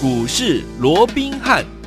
[0.00, 1.77] 股市罗宾汉。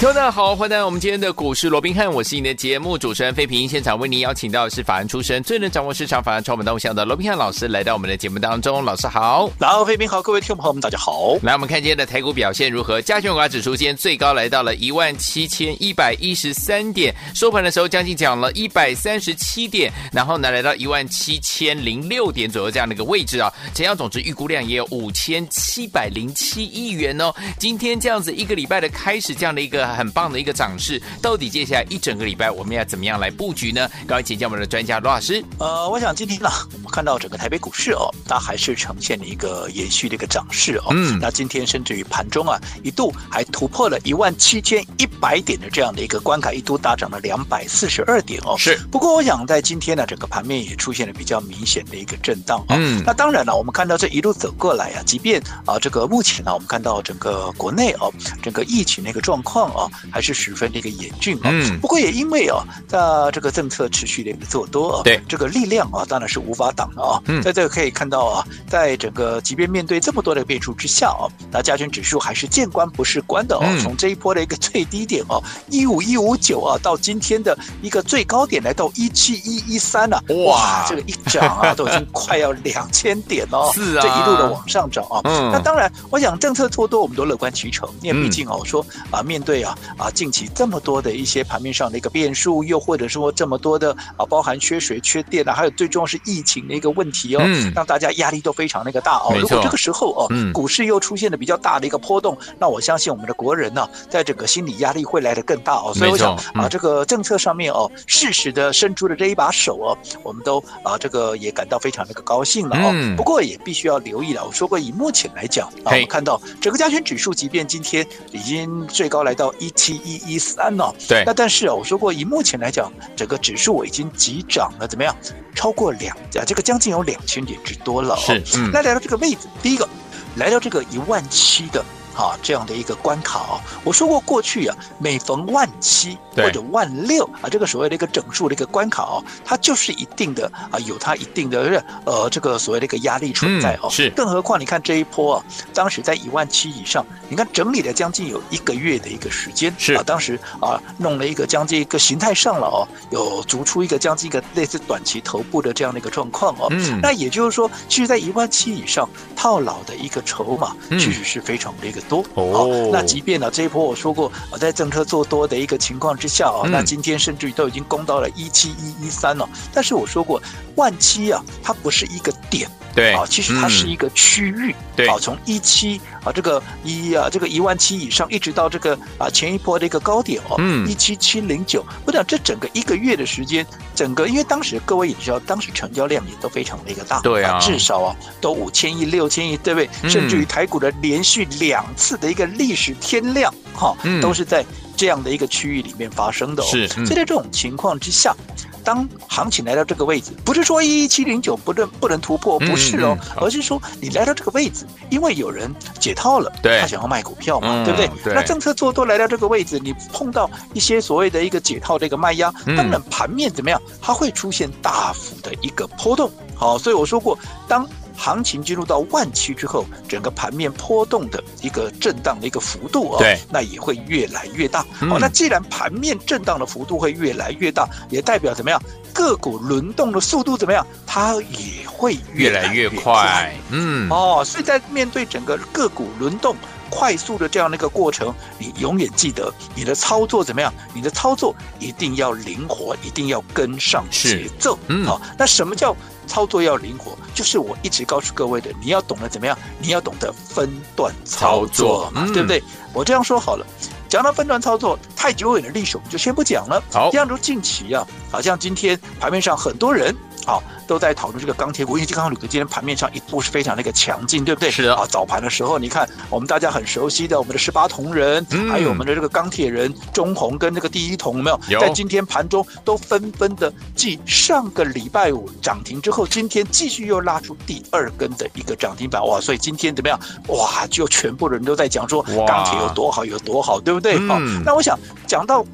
[0.00, 3.68] 听众大家好，欢迎来到我们今天的股市罗宾汉，我是你的节目主持人费平。
[3.68, 8.82] 现场为您邀请到的是法案出身、最能掌握市场法案传闻动向的罗宾汉老师，来到我们的节目当中。
[8.82, 11.36] 老师好，然后费平好，各位听众朋友们大家好。
[11.42, 13.02] 来，我们看今天的台股表现如何？
[13.02, 23.52] 加权股价指数今天最高来到了一万七千一百一十三点，收盘的时候将近涨了一百三十七点，然后呢来到一万七千零六点左右这样的一个位置啊。
[23.74, 27.30] 成交总值预估量也有五千七百零七亿元哦。
[27.58, 29.89] 今天这样子一个礼拜的开始，这样的一个。
[29.94, 33.88] 很棒的一个涨势，到底接下来一整个礼拜我们要怎么样来布局呢？
[34.06, 35.44] 赶快请教我们的专家罗老师。
[35.58, 40.88] 呃，我想今天呢，我们看到整个台北股市哦，它还是呈现了一个延续的一个涨势哦。
[40.90, 41.18] 嗯。
[41.20, 48.56] 那今天甚至于盘中啊，一度还突破了一万七千一百点的这样的一个关卡，一度大涨了两百四十二点哦。
[48.58, 48.78] 是。
[48.90, 52.76] 不过我想在今天呢，整个盘面也出现了比较明显的一个震荡啊。
[52.78, 53.02] 嗯。
[53.06, 58.12] 那当然了，我们看到这一路走过来啊，即便啊这个目前呢，我们看到整个国内哦，
[58.42, 59.90] 整个疫情的一个状况啊。
[60.12, 62.98] 还是十分的一个严峻啊，嗯，不过也因为啊，在
[63.32, 67.20] 这个政策持续的一个做多啊，对，这个力量啊，当然是无法挡的啊。
[67.26, 73.62] 嗯，在这个可以看到啊，在整个即便面对这么多的变数之下啊，那加权指数还是见关不是关的哦。
[73.80, 85.20] 从这一波的一个最低点哦，一五一五九啊，到今天的一个最高点来到一七一一三了，哇，这个一涨啊，都已经快要两千点哦，是啊，这一路的往上涨啊。
[85.24, 89.69] 嗯，那当然，我想政策做多，我们都乐观其成，因为毕竟啊，我说啊，面对啊。
[89.96, 99.34] 啊，近期这么多的一些盘面上的一个变数，又或者说这么多的啊，包含缺水、缺电啊，还有最重要是疫情的一个问题哦，嗯、让大家压力都非常那个大哦。
[99.38, 105.92] 如果这个时候哦，嗯、股市又出现了比较大的一个波动，那我相信我们的国人呢、啊，在整个心理压力会来得更大哦。
[105.94, 112.90] 所以我想啊，这个政策上面哦，适时的伸出的这一把手哦，我们都啊，这个也感到非常那个高兴了哦。
[112.92, 120.00] 嗯、不过也必须要留意了，我说过以目前来讲啊，我们看到整个加权指数，即便今天已经最高来到一七。
[120.02, 125.14] 一一三哦，对，那但是啊，我说过，以目前来讲，整个指数我已经急涨了，怎么样？
[125.54, 128.18] 超过两啊，这个将近有两千点之多了哦。
[128.18, 129.88] 是，嗯，那来到这个位置，第一个
[130.36, 131.84] 来到这个一万七的。
[132.20, 143.88] 啊，这样的一个关卡啊，我说过过去啊，每逢万七或者万六啊，这个所谓的一个整数的一个关卡啊，它就是一定的啊，有它一定的呃这个所谓的一个压力存在哦。
[143.90, 156.66] 是，更何况你看这一波啊，当时在一万七以上，你看整理了将近有一个月的一个时间，是啊，当时啊弄了一个将近一个形态上了哦，有逐出一个将近一个类似短期头部的这样的一个状况哦。
[156.70, 161.98] 嗯，那也就是说，其实在一万七以上套牢的一个筹码，其实是非常的一个。
[162.10, 162.24] 多。
[162.34, 169.48] 哦，那即便呢，这一波我说过，我在政策做多的一个情况之下啊，那今天甚至于都已经攻到了一七一一三了。
[169.72, 170.42] 但是我说过，
[170.74, 173.12] 万七啊，它不是一个点，对。
[173.14, 175.06] 啊，其实它是一个区域，对。
[175.06, 189.88] 啊，从一七啊这个一啊这个一万七以上，一直到这个啊前一波的一个高点哦，嗯，一七七零九，我讲这整个一个月的时间，整个因为当时各位也知道，当时成交量也都非常的一个大，对啊，至少啊都五千亿六千亿，对不对？
[190.10, 194.64] 甚至于台股的连续两次的一个历史天量，哈，都是在
[194.96, 196.66] 这样的一个区域里面发生的哦。
[196.70, 198.34] 是，所以在这种情况之下，
[198.82, 208.34] 当行情来到这个位置，不是说一一七零九不能不能突破，不是哦，而是说你来到这个位置，因为有人解套了，对，他想要卖股票嘛，对不对？
[208.34, 213.80] 那政策做多来到这个位置，你碰到一些所谓的一个解套的一个卖压，当然盘面怎么样？
[214.00, 216.30] 它会出现大幅的一个波动。
[216.54, 217.88] 好，所以我说过，当
[218.20, 224.84] 行情进入到万期之后，整个盘面波动的一个震荡的一个幅度啊，对，那也会越来越大。
[225.08, 228.78] 好，那既然盘面震荡的幅度会越来越大，也代表怎么样？
[229.14, 230.86] 个股轮动的速度怎么样？
[231.06, 233.54] 它也会越来越快。
[233.70, 236.54] 嗯，哦，所以在面对整个个股轮动
[236.90, 240.70] 快速的这样的一个过程，你永远记得你的操作怎么样？
[240.92, 244.78] 你的操作一定要灵活，一定要跟上节奏。
[244.88, 245.96] 嗯，好，那什么叫？
[246.30, 252.62] 操作要灵活，就是我一直告诉各位的，你要懂得怎么样，你要懂得分段操作嘛，嗯、对不对？
[252.92, 253.66] 我这样说好了，
[254.10, 256.82] 讲到分段操作，太久远的历史我们就先不讲了。
[256.92, 260.14] 好，这样如近期啊，好像今天盘面上很多人。
[260.46, 264.70] 啊，都在讨论这个钢铁股，因为刚刚吕哥今天盘面上一度是非常那个强劲，对不对？
[264.70, 271.60] 是的啊，早盘的时候，你看我们大家很熟悉的我们的十八铜人，嗯、还有我们的这个钢铁人中红跟这个第一铜，有没有？
[271.68, 279.38] 有在今天盘中都纷纷的继上个礼拜五涨停之后，今天继续又拉出第二根的一个涨停板，哇！
[279.42, 280.18] 所以今天怎么样？
[280.48, 283.99] 哇，就全部人都在讲说钢铁有多好有多好，对不对？
[284.28, 285.64] 好、嗯，那我想讲到。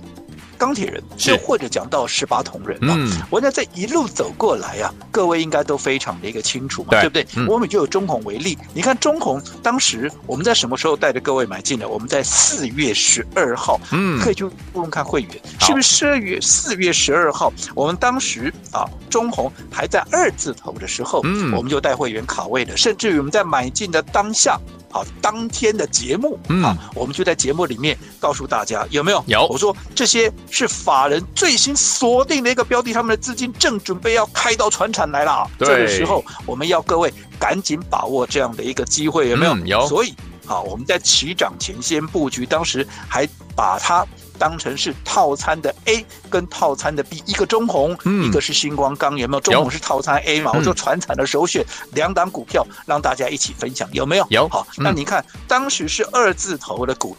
[0.58, 7.26] 钢铁人，又或者讲到十八铜人啊，嗯，我想这一路走过来呀，各位应该都非常的一个清楚嘛，对，对不对？
[7.36, 11.86] 嗯、我们就有中红为例，你看中红当时我们在什么时候带着各位买进的？
[11.86, 15.30] 我们在四月十二号，嗯，可以去问问看会员，
[15.60, 17.52] 是不是十二月四月十二号？
[17.74, 24.58] 我们当时啊，中红还在二字头的时候，嗯，我们就带会员卡位的，甚至于我们在买进的当下。
[24.96, 29.22] 好，当天的节目，嗯，我们就在节目里面告诉大家，有没有？
[29.26, 29.46] 有。
[29.48, 35.46] 我说这些是法人最新锁定的一个标的，他们的资金正准备要开到船产来了。
[35.58, 35.68] 对。
[35.68, 39.54] 这个时候，我们要各位赶紧把握这样的一个机会，有没有？
[39.54, 39.86] 嗯、有。
[39.86, 40.14] 所以，
[40.46, 44.06] 好，我们在起涨前先布局，当时还把它。
[44.36, 49.40] 当成是套餐的 A 跟套餐的 B，一个中红，嗯、一个是星光钢，有没有？
[49.40, 50.52] 中红是套餐 A 嘛？
[50.54, 54.26] 我说传产的首选，两档股票让大家一起分享，有没有？
[54.30, 54.48] 有。
[54.48, 57.16] 好，那你看当时是二字头的股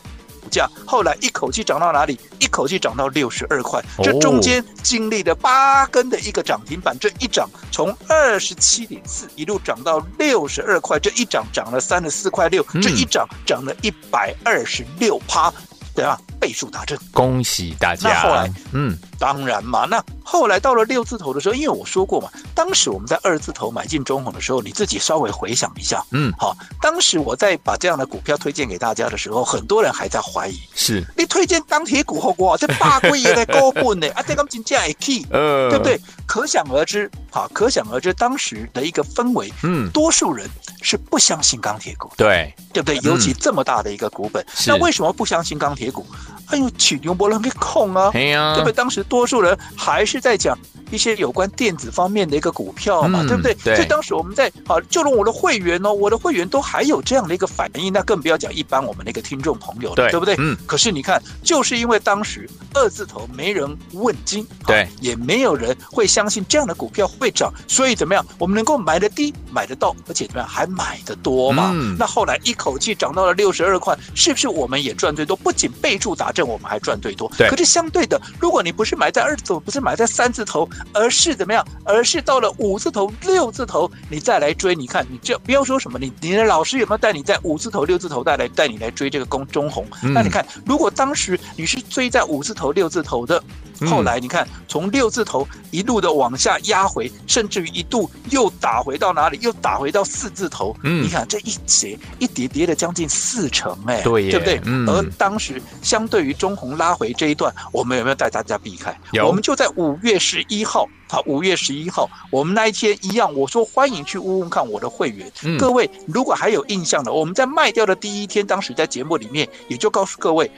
[0.49, 2.19] 价，后来一口气涨到哪里？
[2.39, 15.53] 一口气涨到六十二块，这中间经历了八根的一个涨停板，这一涨从二十七点四一路涨到六十二块，这一涨涨了三十四块六，这一涨涨了一百二十六趴。
[15.97, 18.07] 对啊，倍数大增，恭喜大家！
[18.07, 19.99] 那后来，嗯，当然嘛，那。
[20.29, 31.03] 后来到了六字头的时候，因为我说过嘛，当时我们在二字头买进中鸿的时候，你自己稍微回想一下，嗯，好，当时我在把这样的股票推荐给大家的时候，很多人还在怀疑，是。
[31.17, 35.99] 你推荐钢铁股后哇，这八贵也在高分呢， 啊，这钢筋价也 key，呃，对不对？
[36.27, 40.49] 可想而知，好，可想而知当时的一个氛围，嗯，多数人
[40.81, 42.97] 是不相信钢铁股，对，对不对？
[43.03, 46.03] 尤其这么大的一个股本，那为什么不相信钢铁股？
[46.47, 48.73] 哎呦，起牛伯伦给控啊，对不对？
[48.73, 50.07] 当时多数人还是。
[50.07, 50.57] 是在讲
[50.89, 53.53] 一些有关电子方面的一个股票嘛，嗯、对不对？
[53.55, 53.75] 对。
[53.75, 60.35] 所以当时我们在啊，就连我的会员哦，我的会员都还有这样的一个反应，那更不要讲一般我们那个听众朋友了，对，对不对？
[60.39, 60.57] 嗯。
[60.65, 68.25] 可是你看，就是因为当时二字头没人问津，对，也没有人会相信这样的股票会涨，所以怎么样？
[68.37, 71.71] 我们能够买得低，买得到，而且怎么样还买得多嘛？
[71.73, 71.95] 嗯。
[71.97, 75.35] 那后来一口气涨到了六十二块，是不是我们也赚最多？
[75.35, 77.31] 不仅备注打正，我们还赚最多。
[77.37, 77.49] 对。
[77.49, 81.65] 可是相对的，如果你不是买在二字头，不是买在三字头，而是怎么样？
[81.83, 84.75] 而是到了五字头、六字头，你再来追。
[84.75, 89.87] 你看，你这不要说什么，你你的老师有没有带你在五字头、六字头带来带你来追这个公中红？
[90.03, 93.41] 嗯、那你看，如果当时你是追在五字头、六字头的，
[93.85, 99.37] 后来你看从六字头一路的往下压回，甚至于一度又打回到哪里？
[99.41, 100.73] 又打回到四字头。
[100.83, 104.61] 嗯，你看这一跌一跌跌了将近四成，哎，对，对不对？
[104.65, 104.87] 嗯。
[104.87, 108.95] 而当时相对于中红拉回这一段，我们有没有带大家避开？
[109.11, 109.87] 有，我们就在五。
[109.87, 120.51] 五月十一号，好，五月十一号，我们那一天一样，我说欢迎去问问看我的会员，嗯、各位如果还有印象的，我们在卖掉的第一天，当时在节目里面也就告诉各位，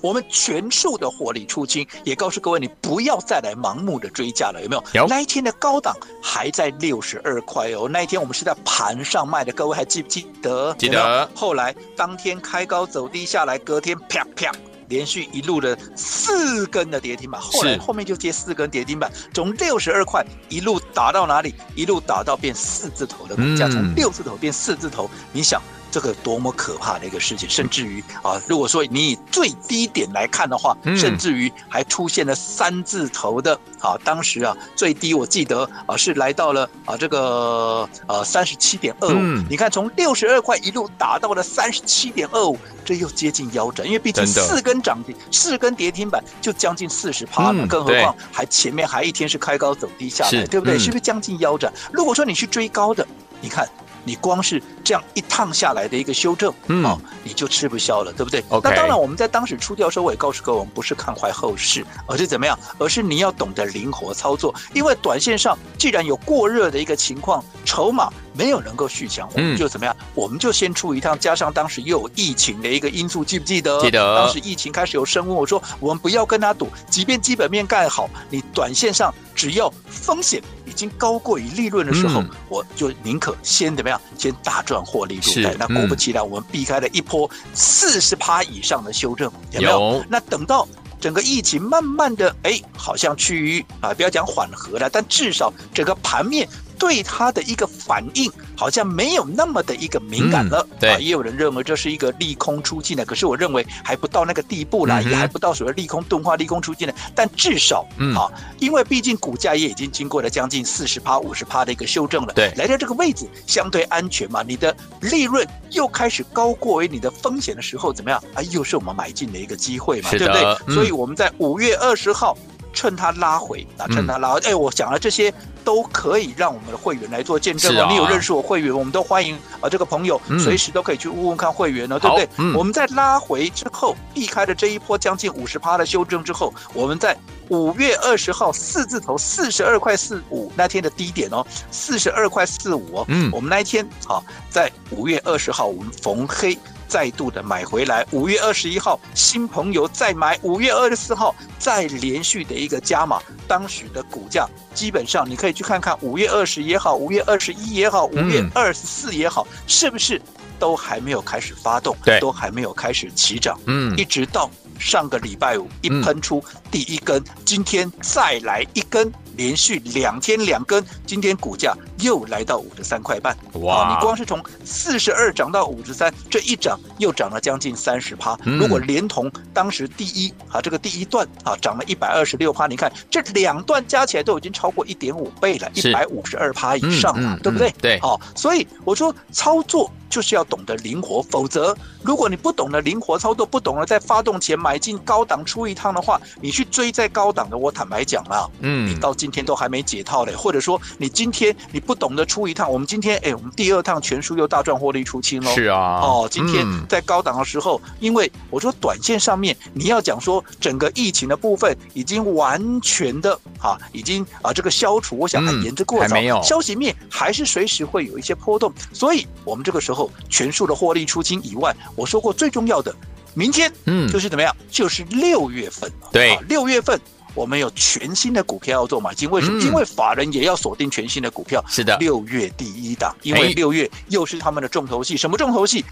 [0.00, 4.84] 我们全数的获利出清，也告诉各位你不要再来盲目的追价了，有没有？
[4.94, 5.06] 有。
[5.06, 10.74] 那一天的高档还在六十二块哦，那一天我们是在盘上卖的，各位还记不记得？
[10.78, 11.28] 记得。
[11.34, 14.52] 后来当天开高走低下来，隔天啪啪。
[14.88, 21.54] 连续一路的四根的跌停板，后来后面就接四根跌停板，从六十二块一路打到哪里？
[21.74, 25.60] 一路打到变四字头的股价，从六字头变四字头，你想？
[25.90, 39.18] 这个多么可怕的一个事情，甚至于啊，如果说你以最低点来看的话，嗯、甚至于还出现了三字头的啊，当时啊最低我记得啊是来到了啊这个呃三十七点二五，
[39.48, 50.76] 你看从六十二块一路打到了三十七点二五，这又接近腰斩，因为毕竟四根涨停，四根跌停板就将近四十趴了，嗯、更何况还前面还一天是开高走低下来，对不对？
[50.76, 51.72] 嗯、是不是将近腰斩？
[51.92, 53.06] 如果说你去追高的，
[53.40, 53.68] 你看。
[54.04, 62.58] 你光是这样一趟下来的一个修正，嗯、哦，你就吃不消了，对不对.那当然，我们在当时出掉的时候，我也告诉各位，我们不是看坏后市，而是怎么样？
[62.78, 68.10] 而是你要懂得灵活操作，因为短线上既然有过热的一个情况，筹码。
[68.34, 69.92] 没有能够续强，我们就怎么样？
[69.98, 73.80] 嗯、我们就先出一趟，加上当时又有疫情的一个因素，记不记得？
[73.80, 74.16] 记得。
[74.16, 84.00] 当时疫情开始有升温，我说我们不要跟他赌，即便基本面盖好，你短线上只要风险已经高过于利润的时候，嗯、我就宁可先怎么样？
[84.16, 85.50] 先大赚获利入袋。
[85.50, 89.72] 是那果不其然，我们避开了一波四十趴以上的修正，有没有？
[89.72, 90.66] 有那等到。
[91.00, 100.66] 整个疫情慢慢的，哎，好像趋于啊，不要讲缓和了，但至少整个盘面对它的一个反应好像没有那么的一个敏感了。
[100.78, 106.94] 对，也有人认为这是一个利空出尽的，可是我认为还不到那个地步啦，也还不到所谓利空钝化、利空出尽的。
[107.14, 118.42] 但至少，啊，因为毕竟股价也已经经过了将近四十趴、五十趴的一个修正了，对，来到这个位置相对安全嘛，你的利润又开始高过于你的风险的时候，怎么样啊？
[118.50, 120.74] 又是我们买进的一个机会嘛，对不对？
[120.74, 122.36] 所以我们在五月二十号。
[122.72, 125.32] 趁它拉回啊，趁它拉回，哎，我讲了这些
[125.64, 127.86] 都可以让我们的会员来做见证哦。
[127.90, 132.28] 你有认识我会员，我们都欢迎啊，这个朋友随时都可以去问问看会员呢，对不对？
[132.54, 137.16] 我们在拉回之后，避开了这一波将近五十趴的修正之后，我们在
[137.48, 146.56] 五月二十号四字头四十二块四五那天的低点哦，四十二块四五哦，嗯，我们那一天啊，在五月二十号我们逢黑。
[146.88, 160.20] 再度的买回来，五月二十一号新朋友再买，五月二十四号再连续的一个加码，当时的股价基本上你可以去看看，五月二十也好，五月二十一也好，五月二十四也好，是不是
[160.58, 161.94] 都还没有开始发动？
[162.02, 163.58] 对，都还没有开始起涨。
[163.66, 169.12] 嗯，一直到上个礼拜五一喷出第一根，今天再来一根。
[169.38, 173.34] 连续两天两根，今天股价又来到五十三块半。
[173.60, 173.94] 哇！
[173.94, 178.36] 你光是从四十二涨到五十三，这一涨又涨了将近三十趴。
[178.44, 187.72] 如果连同当时第一啊这个第一段啊涨了一百二十六趴，你看这两段加起来都已经超过一点五倍了，一百五十二趴以上了，对不对？
[187.80, 188.00] 对。
[188.00, 189.90] 好，所以我说操作。
[190.08, 219.97] 就是要懂得灵活，否则如果你不懂得灵活操作，不懂得在发动前买进高档出一趟的话，你去追在高档的，我坦白讲了，嗯，你到今天都还没解套嘞，或者说你今天你不懂得出一趟，我们今天哎，我们第二趟全数又大赚获利出清喽，是啊，哦，今天在高档的时候，因为我说短线上面你要讲说整个疫情的部分已经完全的哈，已经啊这个消除，我想还言之过早，还没有，消息面还是随时会有一些波动，所以我们这个时候。
[219.98, 222.94] 后全数的获利出清以外，我说过最重要的，
[223.34, 224.54] 明天嗯，就是怎么样？
[224.70, 226.98] 就是六月份，对，六月份
[227.34, 229.60] 我们有全新的股票要做买进，为什么？
[229.62, 235.84] 因为法人也要锁定全新的股票，是的，六月第一档，因为六月又是他们的重头戏，什么重头戏？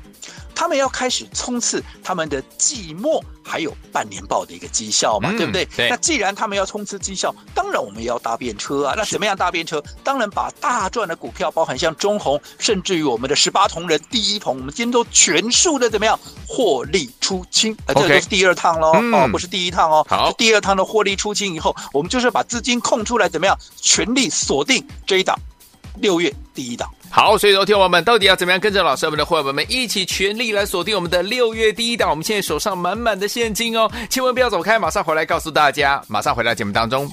[0.57, 5.67] 他们要开始冲刺他们的季末还有半年报的一个绩效嘛，嗯、对不对？
[5.77, 5.89] 对。
[5.91, 8.95] 那既然他们要冲刺绩效，当然我们也要搭便车啊。
[8.97, 9.81] 那怎么样搭便车？
[10.03, 17.75] 当然把大赚的股票，包含像中红，甚至于我们的十八铜人、第一铜，我们今天都全数的怎么样获利出清？
[17.87, 20.05] 啊，这个就是第二趟喽，嗯、哦，不是第一趟哦。
[20.09, 25.39] 好，第二趟的获利出清以后，我们就是把资金空出来，怎么样全力锁定这一档
[26.01, 26.91] 六月第一档。
[27.11, 32.11] 好，所以昨天我们到底要怎么样跟着老师我们的伙伴们一起全力来锁定我们的六月第一档？
[32.11, 37.11] 我们现在手上满满的现金哦，千万不要走开，马上回来告诉大家，马上回到节目当中。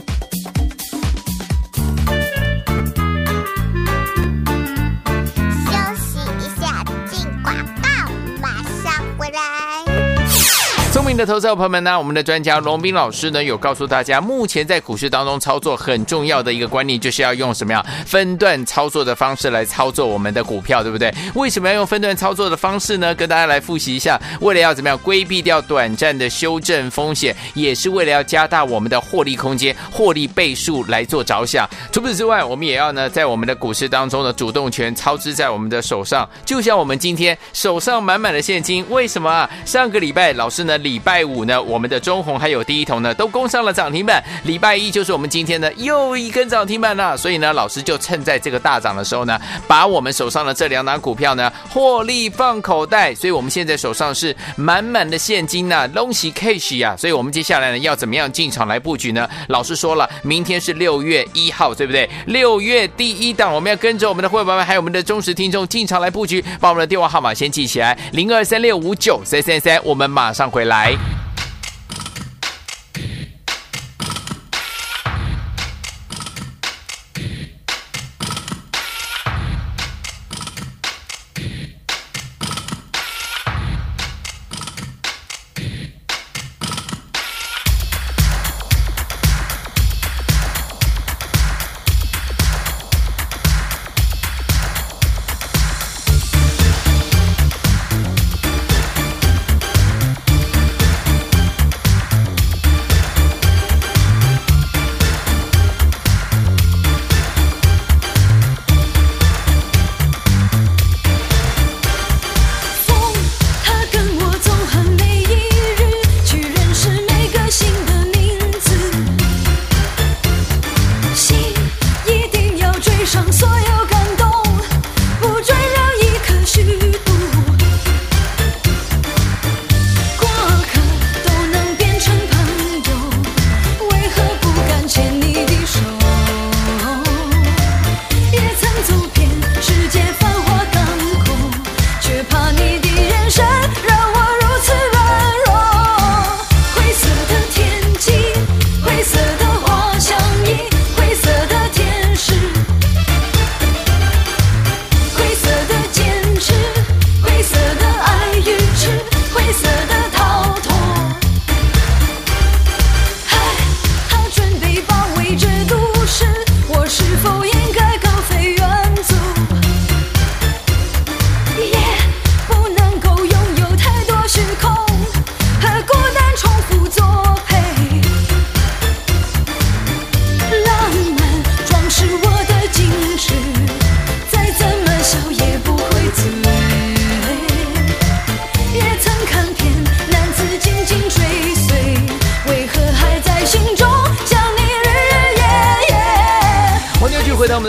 [11.14, 21.14] 明的投资者朋友们呢，我们的专家龙斌老师呢有告诉大家，目前在股市当中操作很重要的一个观念，就是要用什么样分段操作的方式来操作我们的股票，对不对？
[21.36, 23.14] 为什么要用分段操作的方式呢？
[23.14, 31.70] 跟大家来复习一下，为了要怎么样规避掉短暂的修正风险，也是为了要加大我们的获利空间、获利倍数来做着想。
[31.92, 39.48] 除此之外，我们也要呢在我们的股市当中的主动权操之在我们的手上，就像我们今天手上满满的现金，为什么啊？
[39.64, 44.24] 上个礼拜老师呢礼拜五呢，我们的中红还有第一桶呢，都攻上了涨停板。
[44.44, 47.18] 礼拜一就是我们今天的又一根涨停板了。
[47.18, 53.14] 所以呢，老师就趁在这个大涨的时候呢，把我们手上的这两档股票呢，获利放口袋。
[53.14, 56.96] 所以我们现在手上是满满的现金呐，东西 cash 呀。
[56.98, 59.30] 所以我们接下来呢，要怎么样进场来布局呢？
[59.50, 62.10] 老师说了，明天是六月一号，对不对？
[62.26, 66.44] 六月第一档，我们要跟着我们的会员们，还有我们的忠实听众进场来布局。
[66.60, 70.83] 把我们的电话号码先记起来，零二三六五九三三三，我们马上回来。
[70.84, 70.98] 来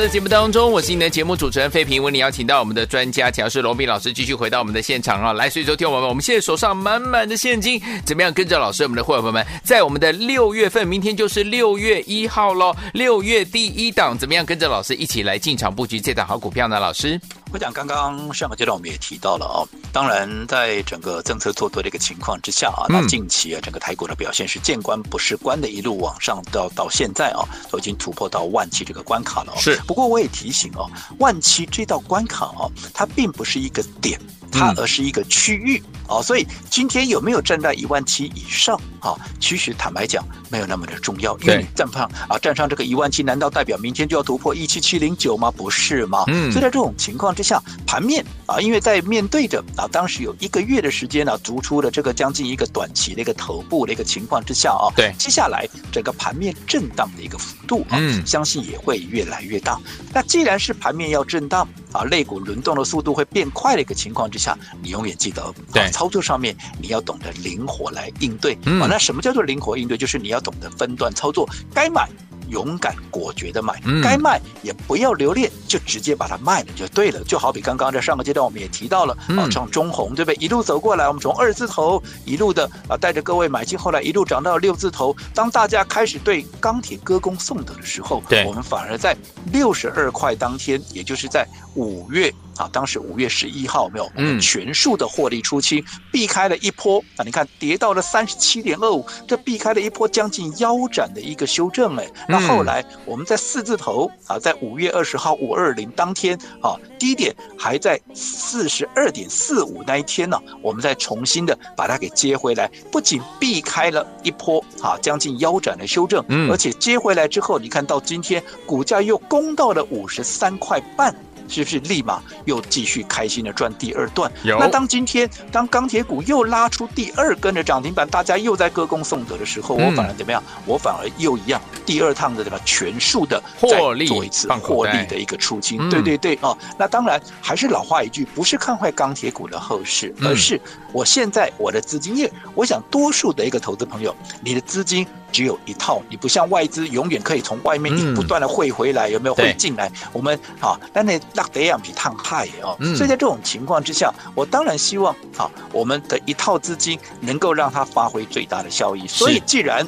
[0.05, 5.33] 的节目当中，我是你的节目主持人费平，为你邀请到我们的专家讲师罗斌老师继续回到我们的现场啊！
[5.33, 16.79] 来，所以说听我们，我们现在手上满满的现金，怎么样跟着老师，我们的会员朋友们，在我们的六月份，明天就是六月一号喽，六月第一档，怎么样跟着老师一起来进场布局这档好股票呢？
[16.79, 17.19] 老师，
[17.51, 29.55] 我讲刚刚上个阶段我们也提到了哦，当然在整个政策做多的一个情况之下啊，那近期啊整个台股的表现是见关不是关的，一路往上到到现在啊，都已经突破到万七这个关卡了。
[29.57, 34.21] 是，不过我也提醒哦，万七这道关卡哦，它并不是一个点，
[34.51, 35.83] 它而是一个区域。
[35.87, 39.15] 嗯哦，所以今天有没有站在一万七以上啊？
[39.41, 41.37] 其实坦白讲，没有那么的重要。
[41.39, 45.51] 因为你站上啊，站上这个一万七，难道代表明天就要突破一七七零九吗？
[45.51, 46.25] 不是吗？
[46.29, 46.51] 嗯。
[46.53, 59.81] 所以在这种情况之下，盘面啊，因为在面对着啊，当时有一个月的时间呢、啊，逐出了这个将近一个短期的一个头部的一个情况之下啊，对，接下来整个盘面震荡的一个幅度啊，嗯，相信也会越来越大。
[60.13, 65.43] 那既然是盘面要震荡啊，肋骨轮动的速度会变快的一个情况之下，你永远记得
[65.73, 65.91] 对。
[65.95, 69.97] 操作上面你要懂得灵活来应对，嗯，那什么叫做灵活应对？
[69.97, 72.09] 就是你要懂得分段操作，该买。
[72.51, 77.19] 勇敢果决的买，该卖也不要留恋，就直接把它卖了就对了。
[77.25, 80.35] 就好比刚刚在上个阶段我们也提到了，啊，像中红对不对？
[80.45, 85.17] 一路走过来，我们从二字头一路的啊带着各位买进，后来一路涨到六字头。
[85.33, 89.17] 当大家开始对钢铁歌功颂德的时候，对，我们反而在
[89.51, 102.07] 六十二块当天，也就是在五月啊，当时五月十一号没有，嗯，全数的获利出清，避开了一波啊，你看跌到了三十七点二五，这避开了一波将近腰斩的一个修正哎。
[102.29, 121.13] 那后来我们在四字头啊，在五月二十号五二零当天啊，低点还在四十二点四五那一天呢，我们再重新的把它给接回来，不仅避开了一波啊将近腰斩的修正，而且接回来之后，你看到今天股价又攻到了五十三块半。
[121.49, 124.31] 是不是立马又继续开心的赚第二段？
[124.43, 124.59] 有。
[124.59, 130.43] 那当今天当钢铁股又拉出第二根的涨停板，大家又在歌功颂德的时候，我反而怎么样？
[130.67, 135.89] 我反而又一样，第二趟的什么全数的获利，做一次获利的一个出清。
[135.91, 140.61] 对对对哦，那当然还是老话一句，不是看坏钢铁股的后市，而是
[140.93, 145.07] 我现在我的资金，因为我想多数的一个投资朋友，你的资金。
[145.35, 149.91] 只有一套，你不像外资，永远可以从外面不断的汇回来，有没有汇进来？
[150.13, 152.79] 我们啊，但那那得样比烫害哦。
[152.95, 159.09] 所以在这种情况之下，我当然希望啊，我们的一套资金能够让它发挥最大的效益。
[159.09, 159.85] 所以既然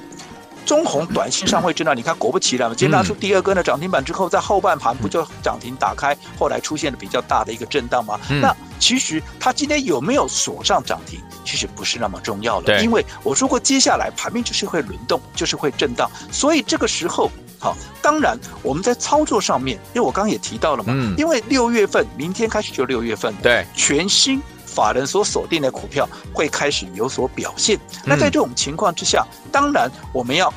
[0.66, 8.18] 中红短线上会震荡，你看果不其然嘛，今天拿出第二根的涨停板之后，在后半盘不就涨停打开，后来出现了比较大的一个震荡吗？
[8.42, 11.20] 那其实它今天有没有锁上涨停？
[11.44, 24.42] 其实不是那么重要了，因为我说过，接下来盘面就是会轮动，就是会震荡，所以这个时候，好，当然我们在操作上面，因为我刚刚也提到了嘛，嗯，因为六月份明天开始就六月份，对，全新
[24.76, 27.80] 法人所锁定的股票会开始有所表现。
[28.04, 30.52] 那在这种情况之下，当然我们要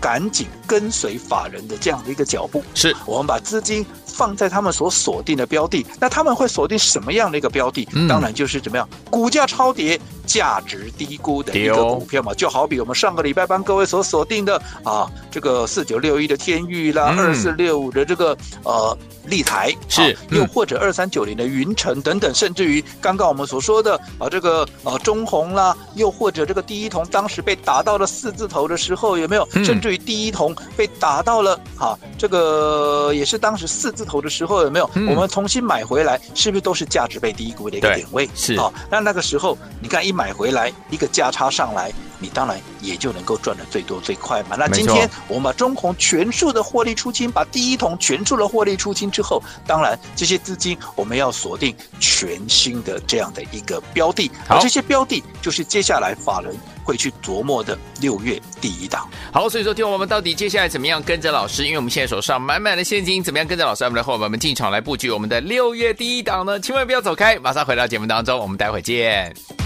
[0.00, 3.86] 赶紧跟随法人的这样的一个脚步，是我们把资金。
[4.20, 7.88] 放在他们所锁定的标的，那他们会锁定什么样的一个标的？
[7.92, 9.98] 嗯、当然就是怎么样，股价超跌、
[10.32, 12.32] 价值低估的一个股票嘛。
[12.34, 29.48] 就好比我们上个礼拜帮各位所锁定的啊，这个四九六一的天域啦，二四六五的这个呃立台是，又或者二三九零的云城等等，甚至于刚刚我们所说的啊这个呃、啊、中红啦，又或者这个第一铜当时被打到了四字头的时候，有没有？
[29.54, 34.20] 嗯、甚至于第一铜被打到了啊这个也是当时四字头。
[34.20, 34.90] 的时候有没有？
[35.08, 38.28] 我们重新买回来，是不是都是价值被低估的一个点位？
[38.34, 44.54] 是啊，那那个时候你看一买回来，一个价差上来，你当然也就能够赚得最多最快嘛。
[44.58, 56.54] 那今天我们把中红全数的获利出清，把第一桶全数的获利出清之后，当然这些资金我们要锁定全新的这样的一个标的，而这些标的就是接下来法人。
[56.82, 61.64] 会去琢磨的六月第一档，好，所以说听我们到底接下来怎么样跟着老师？
[61.64, 63.84] 因为我们现在手上满满的现金，怎么样跟着老师？
[63.84, 66.58] 我们的伙伴们进场来布局我们的六月第一档呢？
[66.58, 69.59] 千万不要走开，马上回到节目当中，我们待会见。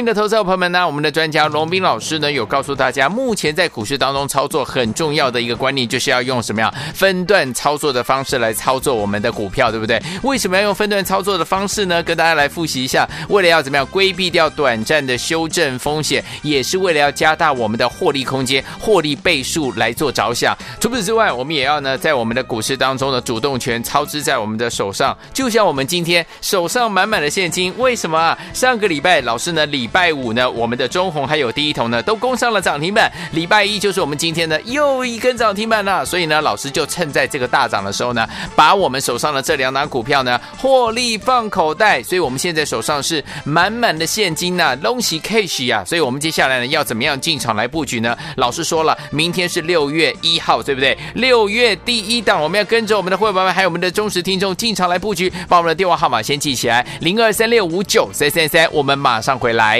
[0.00, 10.00] 明的投资者朋友们呢，我们的专家龙斌老师呢有告诉大家，目前在股市当中操作很重要的一个观念，就是要用什么样分段操作的方式来操作我们的股票，对不对？
[10.22, 12.02] 为什么要用分段操作的方式呢？
[12.02, 20.56] 跟大家来复习一下，为了要怎么样规避掉短暂的修正风险，也是为了要加大我们的获利空间、获利倍数来做着想。
[20.80, 28.38] 除此之外，我们也要呢在我们的股市当中的主动权操之在我们的手上，就像我们今天手上满满的现金，为什么啊？
[28.54, 29.66] 上个礼拜老师呢？
[29.66, 33.10] 礼拜五呢，我们的中红还有第一桶呢，都攻上了涨停板。
[33.32, 36.04] 礼拜一就是我们今天的又一根涨停板了。
[36.04, 42.02] 所以呢，老师就趁在这个大涨的时候呢，把我们手上的这两档股票呢，获利放口袋。
[42.02, 45.84] 所以我们现在手上是满满的现金呐、啊，东西 cash 呀。
[45.84, 48.16] 所以我们接下来呢，要怎么样进场来布局呢？
[48.36, 50.96] 老师说了，明天是六月一号，对不对？
[51.14, 55.32] 六月第一档，我们要跟着我们的会员们，还有我们的忠实听众进场来布局。
[55.48, 59.79] 把我们的电话号码先记起来，零二三六五九三三三，我们马上回来。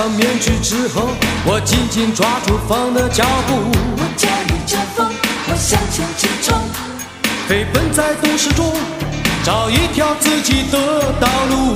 [0.00, 1.08] 上面具之后，
[1.44, 3.52] 我紧紧抓住风的脚步。
[5.58, 6.58] 向前直冲，
[7.46, 8.72] 飞奔在都市中，
[9.44, 11.74] 找一条自己的道路。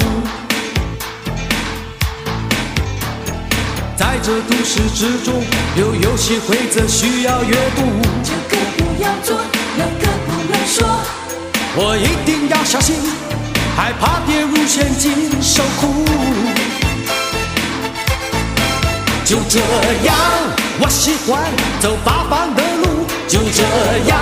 [3.95, 5.35] 在这都市之中，
[5.77, 7.83] 有游戏规则需要阅读。
[8.25, 9.39] 这个不要做，
[9.77, 10.89] 那个不能说。
[11.77, 12.97] 我一定要小心，
[13.77, 16.07] 害怕跌入陷阱受苦。
[19.25, 19.59] 就这
[20.05, 20.15] 样，
[20.81, 21.43] 我喜欢
[21.81, 23.07] 走八方的路。
[23.27, 23.63] 就这
[24.07, 24.21] 样，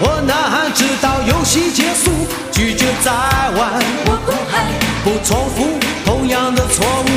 [0.00, 2.10] 我呐喊直到游戏结束，
[2.52, 4.66] 拒绝再玩，我不害，
[5.02, 7.08] 不重复同样的错误。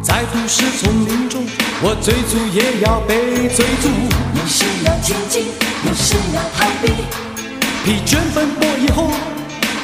[0.00, 1.44] 在都市丛林中，
[1.82, 3.88] 我追逐也要被追逐。
[4.40, 5.46] 有时要前进，
[5.84, 7.27] 有时要逃避。
[7.84, 9.10] 疲倦奔波以后。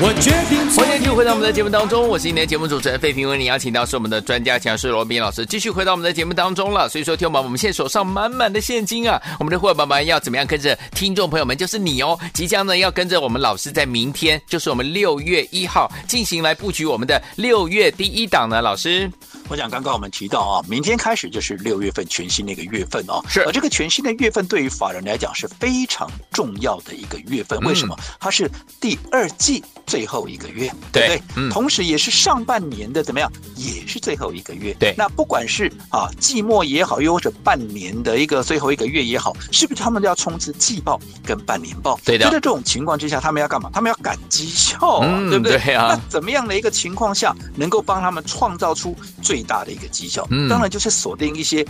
[0.00, 6.88] 我决定欢迎继续回到我们的节目当中，我是今天的节目主持人费平，为你邀请到是我们的专家强势罗宾老师，继续回到我们的节目当中了。
[6.88, 19.08] 所以说，听我们，我们现在手上满满的现金啊，我们的伙伴们要怎么样跟着听众朋友们，就是你哦，即将呢要跟着我们老师在明天，就是我们六月一号进行来布局我们的六月第一档呢，老师。
[19.48, 23.42] 我想刚刚我们提到啊，明天开始就是六月份全新的一个月份哦，是。
[23.44, 27.96] 而这个全新的月份对于法人来讲是非常重要的一个月份，为什么？
[28.18, 31.22] 它是第二季最后一个月，对不对？
[31.36, 31.50] 嗯。
[31.50, 34.74] 同时也是上半年的怎么样，也是最后一个月。
[34.78, 34.94] 对。
[34.96, 41.98] 那不管是啊季末也好，又或者半年的一个最后一个月也好，是不是他们都要冲刺季报跟半年报？
[42.04, 42.24] 对的。
[42.24, 43.70] 在这种情况之下，他们要干嘛？
[43.72, 45.58] 他们要赶绩效啊，对不对？
[45.58, 45.88] 对啊。
[45.88, 51.66] 那怎么样的一个情况下能够帮他们创造出最最大的一个绩效，嗯，当然就是锁定一些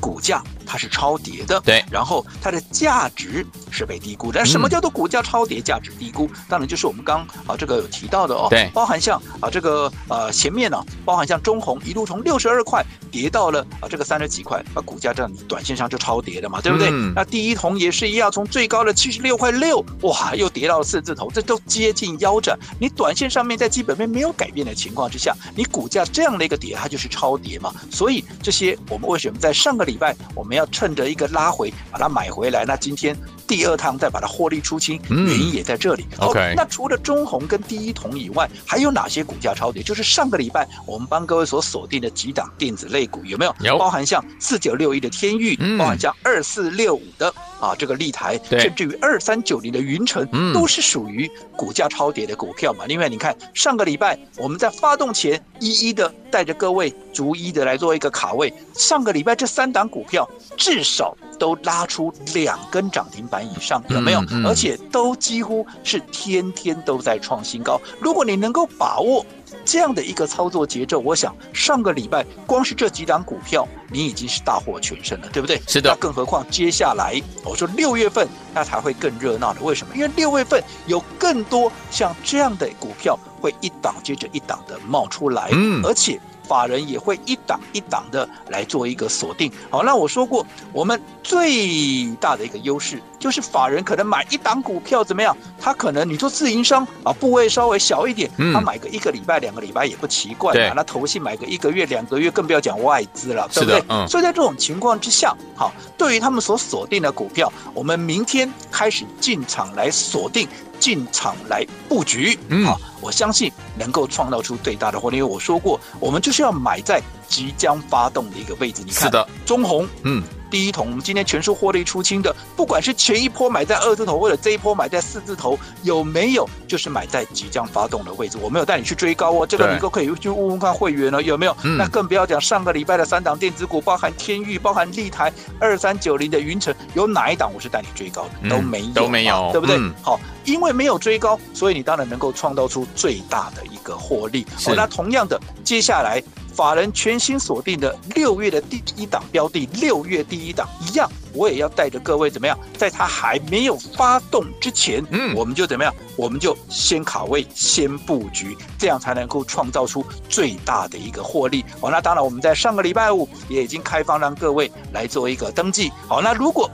[0.00, 4.44] 股价它是超跌的，对，然后它的价值是被低估的。
[4.46, 6.30] 什么叫做股价超跌、价值低估？
[6.48, 16.88] 当然就是我们刚啊这个有提到的哦，对，包含像啊这个呃前面呢、啊，包含像中红一路从六十二块跌到了啊这个三十几块，啊股价这样短线上就超跌的嘛，对不对？
[16.92, 22.56] 嗯、那第一铜也是一样，从最高的七十六块六，哇，又跌到了四字头，这都接近腰斩。
[22.78, 27.07] 你短线上面在基本面没有改变的情况之下，你股价这样的一个跌，它就是。
[27.08, 32.64] 超跌嘛，所以这些我们为什么在上个礼拜我们要趁着一个拉回把它买回来？
[32.64, 33.16] 那今天
[33.46, 36.06] 第二趟再把它获利出清，原因也在这里。
[36.18, 39.82] 嗯、OK，那除了中红跟第一铜以外，还有哪些股价超跌？
[39.82, 43.54] 就是上个礼拜我们帮各位所锁定的几档电子类股，有没有？
[43.60, 52.84] 有，包含像四九六一的天域，嗯、包含像二四六五的啊这个立台，甚至于二三九零的云城，嗯、都是属于股价超跌的股票嘛。
[52.86, 56.92] 另外，你看上个礼拜我们在发动前一一的带着各位。
[57.12, 64.20] 逐一的来做一个卡位，上个礼拜这三档股票至少都拉出两根涨停板以上，有没有？
[64.46, 67.80] 而且都几乎是天天都在创新高。
[68.00, 69.24] 如果你能够把握
[69.68, 75.60] 这样的一个操作节奏，我想上个礼拜光是这几档股票，你已经是大获全胜了，对不对？
[75.66, 75.90] 是的。
[75.90, 79.94] 那更何况接下来我说六月份那才会更热闹的，为什么？
[79.94, 86.18] 因为六月份有更多像这样的股票会一档接着一档的冒出来，嗯，而且。
[86.48, 89.52] 法人也会一档一档的来做一个锁定。
[89.68, 95.36] 好，那我说过，我们最大的一个优势就是法人可能买一档股票怎么样？
[95.60, 100.72] 他可能你做自营商啊，部位稍微小一点，他买个一个礼拜、两个礼拜也不奇怪嘛。
[100.74, 103.82] 那投信买个一个月、两个月，更不要讲外资了，对不对？
[103.88, 104.06] 嗯。
[104.08, 110.48] 所以在这种情况之下，好，对于他们所锁定的股票，我们明天开始进场来锁定。
[110.80, 115.16] 进场来布局，嗯，好，我相信能够创造出最大的获利。
[115.16, 118.82] 因为我说过，我们就是要买在即将发动的一个位置。
[118.86, 120.22] 你看，是的，中红，嗯。
[120.50, 128.38] 第一桶，我们今天全数获利出清的，不管是前一波买在二字头，或者这一波买在四字头，有没有就是买在即将发动的位置？
[128.40, 131.56] 我没有带你去追高哦，这个你都可以去问问看会员了，有没有？
[131.62, 138.30] 嗯、那更不要讲上个礼拜的三档电子股，包含天域，包含立台二三九零的云城，有哪一档我是带你追高的？
[138.42, 139.76] 嗯、都没有，都没有，对不对？
[139.76, 144.46] 嗯、好，因为没有追高，所以你当然能够创造出最大的一个获利。
[144.64, 146.22] 好，那同样的，接下来。
[146.58, 161.64] 法人全新锁定的六月的第一档标的，六月第一档一样，我也要带着各位怎么样，在它还没有发动之前，嗯，我们就怎么样，我们就先卡位，先布局，这样才能够创造出最大的一个获利。
[161.80, 165.92] 好，那当然我们在上个礼拜五也已经开放让各位来做一个登记。
[166.08, 166.68] 好，那如果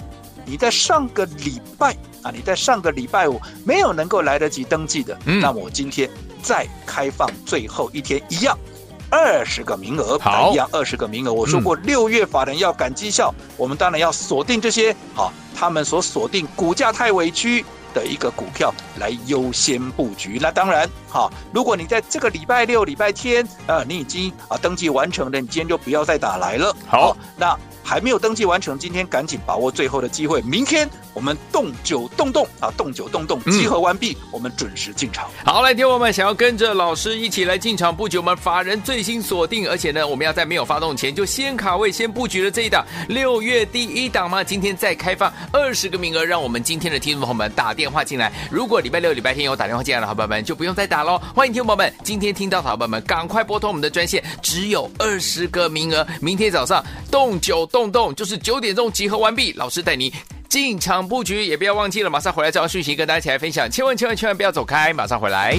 [0.47, 6.09] 你在上个礼拜啊，你在上个礼拜五没有能够来得及登记的，嗯，那么我今天
[6.43, 8.59] 再开放最后一天一样。
[9.15, 11.33] 二十个名额，好，一样二十个名额。
[11.33, 20.41] 我说过，六月法人要赶绩效，嗯、我们当然要锁定这些好，他们所锁定股价太委屈的一个股票来优先布局。
[20.43, 26.75] 那当然，好，如果你在这个礼拜六、礼拜天，啊，你已经啊登记完成了，你今天就不要再打来了。
[26.89, 27.57] 好，好，那。
[27.87, 30.41] 还没有登记完成，今天赶紧把握最后的机会。
[30.41, 35.31] 明天我们动九动动啊，动九动动，集合完毕，嗯、我们准时进场。
[35.45, 44.43] 好，来，听我们想要跟着老师一起来进场布局，我们法人最新锁定，而且呢，我们要在没有发动前就先卡位、先布局了这一档六月第一档嘛。
[44.43, 48.33] 今天再开放二十个名额，让我们今天的听众朋友们打电话进来。
[48.51, 51.21] 如果礼拜六、礼拜天有打电话进来的好朋友们，就不用再打喽。
[51.35, 57.65] 欢迎听众朋友们，今天听到的好朋友们，赶快拨通我们的专线，只有二十个名额，明天早上动九。
[57.75, 60.13] 动动就是九点钟集合完毕，老师带你
[60.49, 65.59] 进场布局，也不要忘记了，马上回来这条讯息跟大家一起来分享，千万千万千万不要走开，马上回来。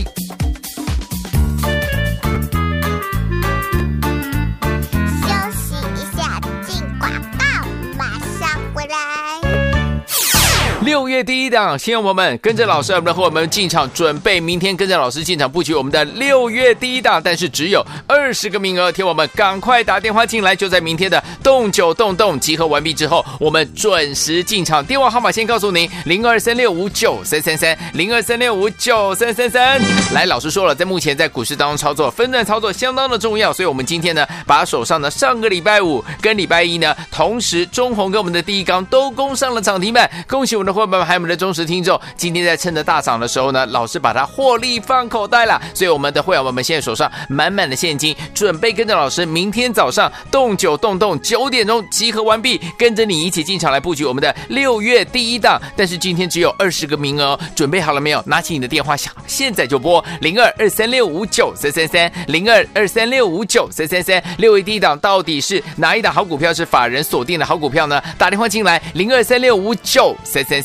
[10.85, 24.85] 六月第一档，亲友们跟着老师，我们和我们进场，准备明天跟着老师进场布局我们的六月第一档，但是只有二十个名额，听我们赶快打电话进来，就在明天的动九动动集合完毕之后，我们准时进场。
[24.85, 29.81] 电话号码先告诉您：零二三六五九三三三，零二三六五九三三三。
[30.13, 40.74] 来，老师说了，在目前在股市当中操作，分段操作相当的重要，所以我们今天呢，把手上的上个礼拜五跟礼拜一呢，同时中红跟我们的第一钢都攻上了涨停板，恭喜我们的。
[40.75, 45.59] 伙伴们，还有我们的忠实听众，今天在趁着大涨的时候呢，老师把它获利放口袋了。
[45.73, 55.61] 所以我们的会员们们现在手上满满的现金，准备跟着老师明天早上动九动动九点钟集合完毕，跟着你一起进场来布局我们的六月第一档。
[55.77, 58.21] 但是今天只有二十个名额，准备好了没有？
[58.25, 64.21] 拿起你的电话响，现在就拨零二二三六五九三三三零二二三六五九三三三。
[64.37, 66.53] 六月第一档到底是哪一档好股票？
[66.53, 68.01] 是法人锁定的好股票呢？
[68.17, 70.64] 打电话进来零二三六五九三三。